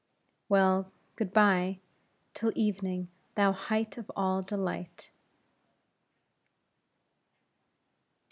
[0.49, 1.79] "Well, good bye,
[2.33, 5.11] till evening, thou height of all delight."